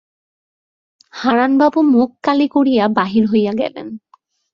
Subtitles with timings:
[1.13, 3.87] হারানবাবু মুখ কালি করিয়া বাহির হইয়া গেলেন।